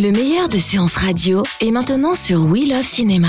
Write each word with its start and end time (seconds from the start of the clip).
Le 0.00 0.12
meilleur 0.12 0.48
de 0.48 0.58
séances 0.58 0.94
radio 0.94 1.42
est 1.60 1.72
maintenant 1.72 2.14
sur 2.14 2.44
We 2.44 2.68
Love 2.68 2.84
Cinéma. 2.84 3.26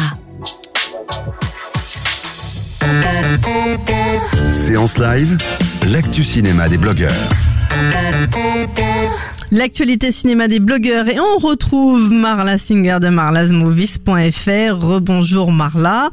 Séance 4.51 4.99
live, 4.99 5.35
l'actu 5.87 6.23
cinéma 6.23 6.69
des 6.69 6.77
blogueurs. 6.77 7.29
L'actualité 9.52 10.12
cinéma 10.12 10.48
des 10.48 10.59
blogueurs 10.59 11.08
et 11.08 11.16
on 11.20 11.39
retrouve 11.39 12.12
Marla 12.12 12.59
Singer 12.59 12.98
de 13.02 13.09
marlasmovies.fr. 13.09 14.76
Rebonjour 14.76 15.52
Marla. 15.52 16.12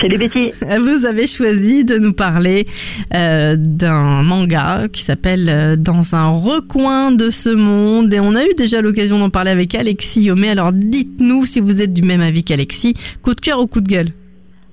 Salut 0.00 0.16
Betty. 0.16 0.50
Vous 0.62 1.04
avez 1.04 1.26
choisi 1.26 1.84
de 1.84 1.98
nous 1.98 2.14
parler 2.14 2.66
euh, 3.12 3.54
d'un 3.58 4.22
manga 4.22 4.88
qui 4.90 5.02
s'appelle 5.02 5.50
euh, 5.50 5.76
Dans 5.76 6.14
un 6.14 6.30
recoin 6.30 7.12
de 7.12 7.28
ce 7.28 7.50
monde 7.50 8.14
et 8.14 8.20
on 8.20 8.34
a 8.34 8.42
eu 8.44 8.54
déjà 8.56 8.80
l'occasion 8.80 9.18
d'en 9.18 9.28
parler 9.28 9.50
avec 9.50 9.74
Alexis 9.74 10.22
Yomé. 10.22 10.48
Alors 10.48 10.72
dites-nous 10.72 11.44
si 11.44 11.60
vous 11.60 11.82
êtes 11.82 11.92
du 11.92 12.00
même 12.02 12.22
avis 12.22 12.44
qu'Alexis. 12.44 12.94
Coup 13.20 13.34
de 13.34 13.42
cœur 13.42 13.60
ou 13.60 13.66
coup 13.66 13.82
de 13.82 13.88
gueule? 13.88 14.08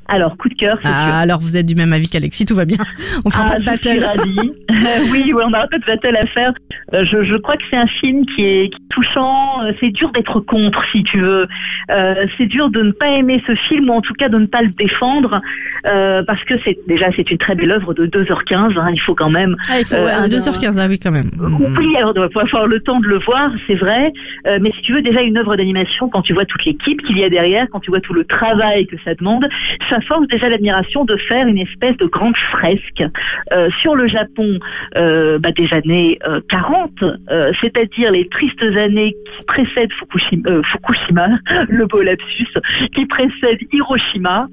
Alors, 0.07 0.37
coup 0.37 0.49
de 0.49 0.53
cœur, 0.55 0.77
c'est 0.81 0.89
Ah, 0.91 1.19
alors 1.19 1.39
vous 1.39 1.55
êtes 1.57 1.65
du 1.65 1.75
même 1.75 1.93
avis 1.93 2.07
qu'Alexis, 2.09 2.45
tout 2.45 2.55
va 2.55 2.65
bien. 2.65 2.77
On 3.25 3.29
fera 3.29 3.43
Ah, 3.47 3.51
pas 3.51 3.59
de 3.59 3.65
battle. 3.65 4.03
ravie. 4.03 4.51
oui, 5.11 5.31
oui, 5.35 5.41
on 5.45 5.53
a 5.53 5.63
un 5.63 5.67
peu 5.67 5.79
de 5.79 5.85
battle 5.85 6.15
à 6.15 6.25
faire. 6.27 6.53
Euh, 6.93 7.03
je, 7.05 7.23
je 7.23 7.35
crois 7.35 7.57
que 7.57 7.63
c'est 7.69 7.77
un 7.77 7.87
film 7.87 8.25
qui 8.25 8.43
est, 8.45 8.69
qui 8.69 8.77
est 8.81 8.89
touchant. 8.89 9.63
Euh, 9.63 9.71
C'est 9.79 9.89
dur 9.89 10.11
d'être 10.11 10.39
contre, 10.39 10.83
si 10.91 11.03
tu 11.03 11.19
veux. 11.19 11.47
Euh, 11.91 12.25
c'est 12.37 12.45
dur 12.45 12.69
de 12.69 12.81
ne 12.81 12.91
pas 12.91 13.09
aimer 13.09 13.41
ce 13.45 13.55
film, 13.55 13.89
ou 13.89 13.93
en 13.93 14.01
tout 14.01 14.13
cas 14.13 14.29
de 14.29 14.37
ne 14.37 14.45
pas 14.45 14.61
le 14.61 14.69
défendre, 14.69 15.41
euh, 15.85 16.23
parce 16.25 16.43
que 16.45 16.53
c'est 16.63 16.77
déjà 16.87 17.07
c'est 17.15 17.29
une 17.29 17.37
très 17.37 17.55
belle 17.55 17.71
œuvre 17.71 17.93
de 17.93 18.05
2h15. 18.07 18.77
hein, 18.77 18.89
il 18.93 18.99
faut 19.01 19.15
quand 19.15 19.29
même. 19.29 19.55
Ah, 19.69 19.79
il 19.79 19.85
faut 19.85 19.95
Euh, 19.95 20.05
ouais, 20.05 20.11
un- 20.11 20.27
2h15, 20.27 20.77
ah 20.79 20.87
oui 20.89 20.99
quand 20.99 21.11
même. 21.11 21.31
Oui, 21.39 21.95
alors 21.97 22.11
on 22.11 22.13
doit 22.13 22.27
pouvoir 22.27 22.45
avoir 22.45 22.67
le 22.67 22.79
temps 22.79 22.99
de 22.99 23.07
le 23.07 23.19
voir, 23.19 23.49
c'est 23.67 23.75
vrai. 23.75 24.13
Euh, 24.47 24.59
mais 24.61 24.71
si 24.75 24.81
tu 24.81 24.93
veux 24.93 25.01
déjà 25.01 25.21
une 25.21 25.37
œuvre 25.37 25.55
d'animation, 25.57 26.07
quand 26.09 26.21
tu 26.21 26.33
vois 26.33 26.45
toute 26.45 26.63
l'équipe 26.65 27.01
qu'il 27.03 27.17
y 27.17 27.23
a 27.23 27.29
derrière, 27.29 27.67
quand 27.71 27.79
tu 27.79 27.89
vois 27.91 27.99
tout 28.01 28.13
le 28.13 28.23
travail 28.25 28.87
que 28.87 28.95
ça 29.03 29.13
demande, 29.15 29.47
ça 29.89 29.96
force 30.01 30.27
déjà 30.27 30.49
l'admiration 30.49 31.05
de 31.05 31.15
faire 31.15 31.47
une 31.47 31.57
espèce 31.57 31.97
de 31.97 32.05
grande 32.05 32.37
fresque 32.37 33.03
euh, 33.51 33.69
sur 33.81 33.95
le 33.95 34.07
Japon 34.07 34.59
euh, 34.95 35.39
bah, 35.39 35.51
des 35.51 35.71
années 35.73 36.19
euh, 36.27 36.41
40, 36.49 36.91
euh, 37.03 37.51
c'est-à-dire 37.61 38.11
les 38.11 38.27
tristes 38.29 38.61
années 38.63 39.15
qui 39.37 39.45
précèdent 39.45 39.91
Fukushima, 39.93 41.29
le 41.69 41.85
beau 41.85 42.01
lapsus, 42.01 42.47
qui 42.93 43.05
précèdent 43.05 43.61
Hiroshima, 43.71 44.47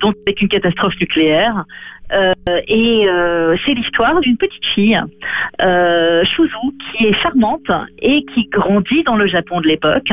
donc 0.00 0.14
avec 0.26 0.40
une 0.40 0.48
catastrophe 0.48 0.94
nucléaire. 1.00 1.64
Euh, 2.12 2.32
et 2.66 3.08
euh, 3.08 3.56
c'est 3.64 3.74
l'histoire 3.74 4.20
d'une 4.20 4.36
petite 4.36 4.64
fille, 4.74 5.00
euh, 5.60 6.24
Shuzu, 6.24 6.56
qui 6.96 7.06
est 7.06 7.12
charmante 7.14 7.70
et 8.00 8.24
qui 8.34 8.46
grandit 8.46 9.02
dans 9.04 9.16
le 9.16 9.26
Japon 9.26 9.60
de 9.60 9.68
l'époque 9.68 10.10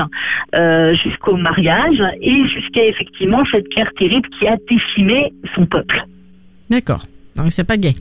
euh, 0.54 0.94
jusqu'au 0.96 1.38
mariage 1.38 2.02
et 2.22 2.48
jusqu'à 2.48 2.86
effectivement 2.86 3.44
cette 3.52 3.68
guerre 3.70 3.92
terrible 3.98 4.28
qui 4.38 4.48
a 4.48 4.58
décimé 4.70 5.34
son 5.56 5.66
peuple. 5.66 6.06
D'accord. 6.70 7.04
Donc 7.36 7.52
c'est 7.52 7.68
pas 7.68 7.78
gay. 7.78 7.94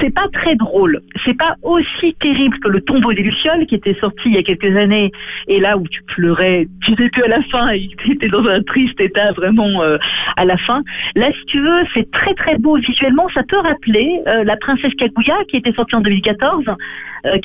C'est 0.00 0.14
pas 0.14 0.28
très 0.32 0.54
drôle. 0.56 1.00
C'est 1.24 1.36
pas 1.36 1.56
aussi 1.62 2.14
terrible 2.20 2.58
que 2.60 2.68
le 2.68 2.80
tombeau 2.80 3.12
des 3.12 3.22
Lucioles 3.22 3.66
qui 3.66 3.74
était 3.74 3.96
sorti 4.00 4.22
il 4.26 4.34
y 4.34 4.38
a 4.38 4.42
quelques 4.42 4.76
années 4.76 5.12
et 5.48 5.60
là 5.60 5.76
où 5.76 5.86
tu 5.88 6.02
pleurais 6.02 6.66
du 6.86 6.94
début 6.94 7.22
à 7.22 7.28
la 7.28 7.42
fin 7.42 7.68
tu 7.98 8.12
étais 8.12 8.28
dans 8.28 8.44
un 8.46 8.62
triste 8.62 9.00
état 9.00 9.32
vraiment 9.32 9.82
euh, 9.82 9.98
à 10.36 10.44
la 10.44 10.56
fin. 10.56 10.82
Là, 11.14 11.30
si 11.32 11.44
tu 11.46 11.60
veux, 11.60 11.82
c'est 11.94 12.10
très 12.10 12.34
très 12.34 12.58
beau 12.58 12.76
visuellement. 12.76 13.28
Ça 13.34 13.42
peut 13.42 13.58
rappeler 13.58 14.20
euh, 14.26 14.44
la 14.44 14.56
princesse 14.56 14.94
Kaguya 14.94 15.36
qui 15.48 15.56
était 15.56 15.72
sortie 15.72 15.96
en 15.96 16.00
2014, 16.00 16.64
euh, 16.68 16.74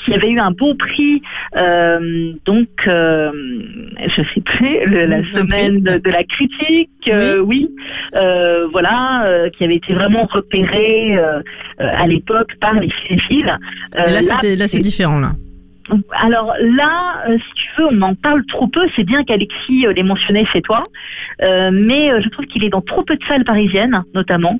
qui 0.03 0.13
avait 0.13 0.29
eu 0.31 0.39
un 0.39 0.51
beau 0.51 0.73
prix, 0.75 1.21
euh, 1.57 2.31
donc 2.45 2.67
euh, 2.87 3.31
je 4.07 4.21
sais 4.33 4.41
plus, 4.41 4.85
le- 4.87 5.05
la 5.05 5.23
semaine 5.31 5.81
de, 5.81 5.97
de 5.97 6.09
la 6.09 6.23
critique, 6.23 6.89
euh, 7.07 7.39
oui, 7.39 7.69
Euh, 8.15 8.67
voilà, 8.71 9.25
euh, 9.25 9.49
qui 9.49 9.63
avait 9.65 9.75
été 9.75 9.93
vraiment 9.93 10.25
repéré 10.31 11.17
euh, 11.17 11.39
euh, 11.81 11.89
à 12.03 12.07
l'époque 12.07 12.51
par 12.61 12.73
les 12.75 12.89
cinéphiles. 13.07 13.57
Euh, 13.97 14.07
là, 14.07 14.21
là 14.21 14.67
c'est- 14.67 14.79
différent 14.79 15.19
là. 15.19 15.31
Alors 16.11 16.53
là, 16.59 17.23
euh, 17.29 17.37
si 17.37 17.53
tu 17.53 17.69
veux, 17.77 17.87
on 17.91 18.01
en 18.01 18.15
parle 18.15 18.45
trop 18.45 18.67
peu. 18.67 18.87
C'est 18.95 19.03
bien 19.03 19.23
qu'Alexis 19.23 19.85
euh, 19.85 19.93
l'ait 19.93 20.03
mentionné 20.03 20.45
chez 20.45 20.61
toi, 20.61 20.83
Euh, 21.41 21.69
mais 21.71 22.09
je 22.21 22.29
trouve 22.29 22.45
qu'il 22.45 22.63
est 22.63 22.69
dans 22.69 22.81
trop 22.81 23.03
peu 23.03 23.15
de 23.17 23.23
salles 23.25 23.43
parisiennes, 23.43 24.03
notamment. 24.13 24.59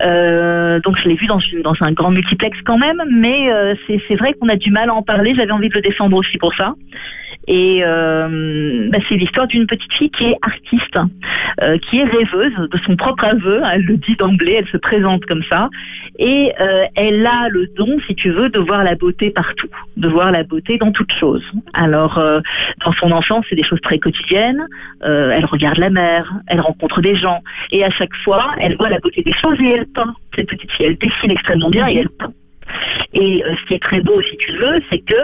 Donc 0.00 0.96
je 0.98 1.08
l'ai 1.08 1.16
vu 1.16 1.26
dans, 1.26 1.40
un 1.80 1.92
grand 1.92 2.10
multiplex 2.10 2.56
quand 2.64 2.78
même, 2.78 3.02
mais 3.10 3.50
c'est 3.86 4.14
vrai 4.14 4.32
qu'on 4.34 4.48
a 4.48 4.56
du 4.56 4.70
mal 4.70 4.88
à 4.88 4.94
en 4.94 5.02
parler. 5.02 5.34
J'avais 5.34 5.52
envie 5.52 5.68
de 5.68 5.74
le 5.74 5.80
défendre 5.80 6.16
aussi 6.16 6.38
pour 6.38 6.54
ça. 6.54 6.74
Et 7.48 7.82
bah, 7.82 8.98
c'est 9.08 9.16
l'histoire 9.16 9.48
d'une 9.48 9.66
petite 9.66 9.92
fille 9.92 10.10
qui 10.10 10.24
est 10.30 10.36
artiste, 10.42 10.98
qui 11.82 11.98
est 11.98 12.04
rêveuse 12.04 12.54
de 12.70 12.78
son 12.86 12.94
propre 12.94 13.24
aveu. 13.24 13.60
Elle 13.72 13.82
le 13.82 13.96
dit 13.96 14.14
d'emblée, 14.14 14.56
elle 14.60 14.68
se 14.68 14.76
présente 14.76 15.26
comme 15.26 15.42
ça. 15.50 15.68
Et 16.20 16.52
elle 16.94 17.26
a 17.26 17.48
le 17.48 17.66
don, 17.76 17.98
si 18.06 18.14
tu 18.14 18.30
veux, 18.30 18.48
de 18.48 18.60
voir 18.60 18.84
la 18.84 18.94
beauté 18.94 19.30
partout, 19.30 19.70
de 19.96 20.08
voir 20.08 20.30
la 20.30 20.44
beauté 20.44 20.61
dans 20.78 20.92
toute 20.92 21.12
chose. 21.12 21.42
Alors, 21.74 22.18
euh, 22.18 22.40
dans 22.84 22.92
son 22.92 23.10
enfance, 23.10 23.44
c'est 23.48 23.56
des 23.56 23.62
choses 23.62 23.80
très 23.80 23.98
quotidiennes. 23.98 24.66
Euh, 25.04 25.30
elle 25.30 25.44
regarde 25.44 25.78
la 25.78 25.90
mer, 25.90 26.32
elle 26.46 26.60
rencontre 26.60 27.00
des 27.00 27.16
gens, 27.16 27.42
et 27.70 27.84
à 27.84 27.90
chaque 27.90 28.14
fois, 28.24 28.52
elle 28.58 28.76
voit 28.76 28.88
la 28.88 28.98
beauté 28.98 29.22
des 29.22 29.32
choses 29.32 29.58
et 29.60 29.70
elle 29.70 29.86
peint. 29.86 30.14
Cette 30.34 30.48
petite 30.48 30.70
fille, 30.72 30.86
elle 30.86 30.98
dessine 30.98 31.30
extrêmement 31.30 31.70
bien 31.70 31.88
et 31.88 31.98
elle 31.98 32.08
peint. 32.10 32.32
Et 33.12 33.44
euh, 33.44 33.54
ce 33.60 33.66
qui 33.66 33.74
est 33.74 33.82
très 33.82 34.00
beau, 34.00 34.20
si 34.22 34.36
tu 34.38 34.52
veux, 34.52 34.80
c'est 34.90 35.00
que 35.00 35.14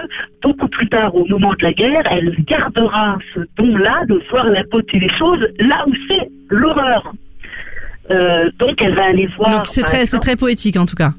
beaucoup 0.42 0.68
plus 0.68 0.88
tard, 0.88 1.14
au 1.14 1.24
moment 1.26 1.54
de 1.54 1.62
la 1.62 1.72
guerre, 1.72 2.02
elle 2.10 2.34
gardera 2.44 3.18
ce 3.34 3.40
don-là 3.56 4.04
de 4.08 4.20
voir 4.30 4.46
la 4.46 4.62
beauté 4.64 4.98
des 4.98 5.08
choses 5.10 5.46
là 5.58 5.84
où 5.86 5.92
c'est 6.08 6.28
l'horreur. 6.50 7.12
Euh, 8.10 8.50
donc 8.58 8.80
elle 8.80 8.94
va 8.94 9.06
aller 9.06 9.28
voir. 9.36 9.50
Donc 9.50 9.66
c'est 9.66 9.82
très, 9.82 10.06
c'est 10.06 10.18
très 10.18 10.36
poétique 10.36 10.76
en 10.76 10.86
tout 10.86 10.96
cas. 10.96 11.12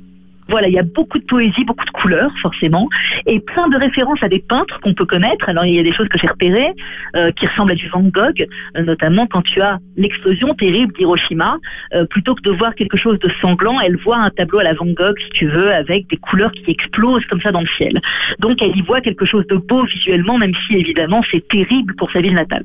Voilà, 0.50 0.68
il 0.68 0.74
y 0.74 0.80
a 0.80 0.84
beaucoup 0.84 1.20
de 1.20 1.24
poésie, 1.26 1.64
beaucoup 1.66 1.86
de 1.86 1.92
couleurs, 1.92 2.32
forcément, 2.42 2.90
et 3.26 3.40
plein 3.40 3.68
de 3.70 3.78
références 3.78 4.22
à 4.22 4.30
des 4.30 4.40
peintres 4.40 4.80
qu'on 4.82 4.94
peut 4.94 5.06
connaître. 5.06 5.48
Alors, 5.48 5.66
il 5.66 5.76
y 5.76 5.80
a 5.80 5.84
des 5.84 5.94
choses 5.94 6.08
que 6.10 6.18
j'ai 6.18 6.28
repérées, 6.28 6.74
euh, 7.16 7.32
qui 7.32 7.48
ressemblent 7.48 7.72
à 7.72 7.76
du 7.76 7.88
Van 7.90 8.02
Gogh, 8.02 8.48
euh, 8.76 8.84
notamment 8.84 9.28
quand 9.28 9.42
tu 9.42 9.62
as 9.62 9.80
l'explosion 9.96 10.54
terrible 10.56 10.94
d'Hiroshima, 10.94 11.58
euh, 11.94 12.06
plutôt 12.06 12.36
que 12.36 12.42
de 12.42 12.52
voir 12.52 12.76
quelque 12.76 12.98
chose 12.98 13.20
de 13.20 13.30
sanglant, 13.42 13.80
elle 13.80 13.98
voit 13.98 14.18
un 14.18 14.30
tableau 14.30 14.60
à 14.60 14.64
la 14.64 14.74
Van 14.74 14.88
Gogh, 14.88 15.18
si 15.20 15.30
tu 15.30 15.48
veux, 15.48 15.72
avec 15.72 16.10
des 16.10 16.18
couleurs 16.18 16.52
qui 16.52 16.72
explosent 16.72 17.26
comme 17.26 17.42
ça 17.42 17.52
dans 17.52 17.62
le 17.62 17.68
ciel. 17.78 18.02
Donc, 18.40 18.62
elle 18.62 18.76
y 18.76 18.82
voit 18.82 19.02
quelque 19.02 19.26
chose 19.26 19.46
de 19.48 19.56
beau 19.56 19.86
visuellement, 19.86 20.38
même 20.38 20.54
si, 20.68 20.76
évidemment, 20.76 21.22
c'est 21.32 21.48
terrible 21.48 21.96
pour 21.96 22.12
sa 22.12 22.22
ville 22.22 22.36
natale. 22.36 22.64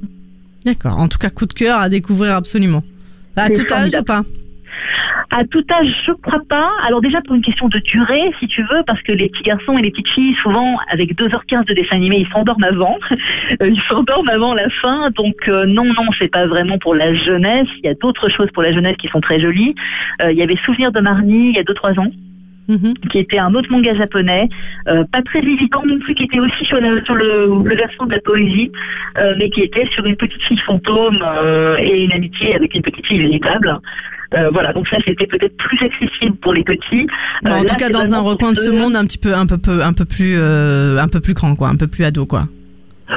D'accord. 0.64 0.98
En 0.98 1.08
tout 1.08 1.18
cas, 1.18 1.30
coup 1.30 1.46
de 1.46 1.52
cœur 1.52 1.78
à 1.78 1.88
découvrir 1.88 2.34
absolument. 2.34 2.82
À 3.36 3.50
tout 3.50 3.60
âge 3.62 3.66
ou 3.66 3.68
formidable. 3.68 4.04
pas? 4.06 4.22
À 5.30 5.44
tout 5.44 5.64
âge, 5.70 5.88
je 6.06 6.12
crois 6.12 6.40
pas. 6.48 6.70
Alors 6.86 7.00
déjà 7.00 7.20
pour 7.22 7.34
une 7.34 7.42
question 7.42 7.68
de 7.68 7.78
durée, 7.78 8.32
si 8.38 8.46
tu 8.46 8.62
veux, 8.62 8.82
parce 8.86 9.02
que 9.02 9.12
les 9.12 9.28
petits 9.28 9.42
garçons 9.42 9.76
et 9.78 9.82
les 9.82 9.90
petites 9.90 10.08
filles, 10.08 10.34
souvent 10.34 10.76
avec 10.90 11.16
2h15 11.16 11.66
de 11.66 11.74
dessin 11.74 11.96
animé, 11.96 12.18
ils 12.18 12.28
s'endorment 12.28 12.64
avant. 12.64 12.98
Euh, 13.62 13.68
ils 13.68 13.80
s'endorment 13.82 14.30
avant 14.30 14.54
la 14.54 14.68
fin. 14.70 15.10
Donc 15.10 15.48
euh, 15.48 15.66
non, 15.66 15.84
non, 15.84 16.06
c'est 16.18 16.28
pas 16.28 16.46
vraiment 16.46 16.78
pour 16.78 16.94
la 16.94 17.14
jeunesse. 17.14 17.68
Il 17.78 17.86
y 17.86 17.88
a 17.88 17.94
d'autres 17.94 18.28
choses 18.28 18.50
pour 18.52 18.62
la 18.62 18.72
jeunesse 18.72 18.96
qui 18.96 19.08
sont 19.08 19.20
très 19.20 19.38
jolies. 19.38 19.74
Euh, 20.22 20.32
il 20.32 20.38
y 20.38 20.42
avait 20.42 20.56
Souvenir 20.56 20.90
de 20.90 21.00
Marnie 21.00 21.50
il 21.50 21.54
y 21.54 21.58
a 21.58 21.62
2-3 21.62 22.00
ans 22.00 22.10
Mhm. 22.68 22.94
qui 23.10 23.18
était 23.18 23.38
un 23.38 23.54
autre 23.54 23.70
manga 23.70 23.94
japonais, 23.94 24.48
euh, 24.88 25.04
pas 25.12 25.20
très 25.22 25.40
évident 25.40 25.82
non 25.86 25.98
plus, 25.98 26.14
qui 26.14 26.24
était 26.24 26.38
aussi 26.40 26.64
sur, 26.64 26.80
la- 26.80 27.04
sur 27.04 27.14
le, 27.14 27.62
le 27.64 27.76
versant 27.76 28.06
de 28.06 28.12
la 28.12 28.20
poésie, 28.20 28.70
euh, 29.18 29.34
mais 29.38 29.50
qui 29.50 29.60
était 29.60 29.86
sur 29.94 30.04
une 30.06 30.16
petite 30.16 30.42
fille 30.42 30.58
fantôme 30.58 31.18
euh, 31.22 31.76
et 31.78 32.04
une 32.04 32.12
amitié 32.12 32.54
avec 32.54 32.74
une 32.74 32.82
petite 32.82 33.06
fille 33.06 33.18
véritable. 33.18 33.78
Voilà, 34.52 34.72
donc 34.72 34.88
ça 34.88 34.96
c'était 35.06 35.28
peut-être 35.28 35.56
plus 35.58 35.78
accessible 35.80 36.34
pour 36.38 36.52
les 36.54 36.64
petits. 36.64 37.06
Bon, 37.44 37.50
en 37.52 37.54
là, 37.54 37.64
tout 37.64 37.76
cas, 37.76 37.88
dans 37.88 38.14
un 38.14 38.20
recoin 38.20 38.50
de 38.50 38.56
ce 38.58 38.68
monde, 38.70 38.96
un 38.96 39.04
petit 39.04 39.18
peu, 39.18 39.32
un 39.32 39.46
peu, 39.46 39.80
un 39.80 39.92
peu 39.92 40.04
plus, 40.04 40.34
euh, 40.36 40.98
un 40.98 41.06
peu 41.06 41.20
plus 41.20 41.34
grand, 41.34 41.54
quoi, 41.54 41.68
un 41.68 41.76
peu 41.76 41.86
plus 41.86 42.02
ado, 42.04 42.26
quoi. 42.26 42.48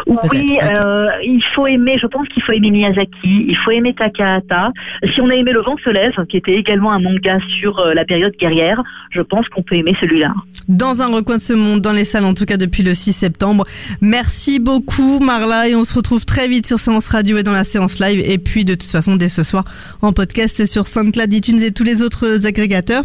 Oui, 0.05 0.59
euh, 0.61 1.07
il 1.23 1.43
faut 1.53 1.65
aimer, 1.65 1.97
je 1.99 2.07
pense 2.07 2.27
qu'il 2.29 2.43
faut 2.43 2.51
aimer 2.51 2.71
Miyazaki, 2.71 3.45
il 3.47 3.55
faut 3.57 3.71
aimer 3.71 3.93
Takahata. 3.93 4.71
Si 5.13 5.21
on 5.21 5.29
a 5.29 5.35
aimé 5.35 5.51
Le 5.53 5.61
vent 5.61 5.75
se 5.83 5.89
lève, 5.89 6.13
qui 6.27 6.37
était 6.37 6.55
également 6.55 6.91
un 6.91 6.99
manga 6.99 7.39
sur 7.59 7.79
euh, 7.79 7.93
la 7.93 8.03
période 8.03 8.33
guerrière, 8.37 8.83
je 9.11 9.21
pense 9.21 9.47
qu'on 9.49 9.63
peut 9.63 9.75
aimer 9.75 9.95
celui-là. 9.99 10.33
Dans 10.67 11.01
un 11.01 11.07
recoin 11.07 11.37
de 11.37 11.41
ce 11.41 11.53
monde, 11.53 11.79
dans 11.79 11.93
les 11.93 12.03
salles 12.03 12.25
en 12.25 12.33
tout 12.33 12.45
cas 12.45 12.57
depuis 12.57 12.83
le 12.83 12.93
6 12.93 13.13
septembre. 13.13 13.65
Merci 14.01 14.59
beaucoup 14.59 15.19
Marla 15.19 15.69
et 15.69 15.75
on 15.75 15.85
se 15.85 15.95
retrouve 15.95 16.25
très 16.25 16.47
vite 16.47 16.67
sur 16.67 16.79
Séance 16.79 17.07
Radio 17.09 17.37
et 17.37 17.43
dans 17.43 17.53
la 17.53 17.63
séance 17.63 17.99
live 17.99 18.21
et 18.25 18.37
puis 18.37 18.65
de 18.65 18.73
toute 18.73 18.91
façon 18.91 19.15
dès 19.15 19.29
ce 19.29 19.43
soir 19.43 19.63
en 20.01 20.11
podcast 20.11 20.65
sur 20.65 20.87
SoundCloud, 20.87 21.33
iTunes 21.33 21.61
et 21.61 21.71
tous 21.71 21.83
les 21.83 22.01
autres 22.01 22.45
agrégateurs. 22.45 23.03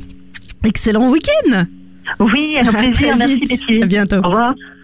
Excellent 0.65 1.11
week-end 1.11 1.65
Oui, 2.19 2.57
un 2.59 2.73
plaisir, 2.73 3.17
merci. 3.17 3.39
Betty. 3.39 3.83
À 3.83 3.87
bientôt. 3.87 4.17
Au 4.17 4.29
revoir. 4.29 4.55